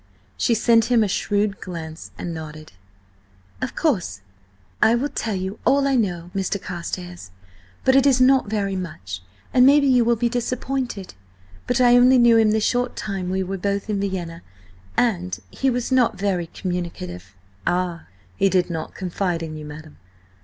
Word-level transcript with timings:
She 0.35 0.55
sent 0.55 0.85
him 0.85 1.03
a 1.03 1.07
shrewd 1.07 1.59
glance, 1.61 2.09
and 2.17 2.33
nodded. 2.33 2.71
"Of 3.61 3.75
course. 3.75 4.21
I 4.81 4.95
will 4.95 5.09
tell 5.09 5.35
you 5.35 5.59
all 5.63 5.87
I 5.87 5.95
know, 5.95 6.31
Mr. 6.33 6.59
Carstares, 6.59 7.29
but 7.85 7.95
it 7.95 8.07
is 8.07 8.19
not 8.19 8.49
very 8.49 8.75
much, 8.75 9.21
and 9.53 9.63
maybe 9.63 9.85
you 9.85 10.03
will 10.03 10.15
be 10.15 10.27
disappointed. 10.27 11.13
But 11.67 11.79
I 11.79 11.97
only 11.97 12.17
knew 12.17 12.37
him 12.37 12.49
the 12.49 12.59
short 12.59 12.95
time 12.95 13.29
we 13.29 13.43
were 13.43 13.59
both 13.59 13.91
in 13.91 13.99
Vienna, 14.01 14.41
and–he 14.97 15.69
was 15.69 15.91
not 15.91 16.17
very 16.17 16.47
communicative." 16.47 17.35
"Ah!–he 17.67 18.49
did 18.49 18.71
not 18.71 18.95
confide 18.95 19.43
in 19.43 19.55
you, 19.55 19.65
madam?" 19.65 19.97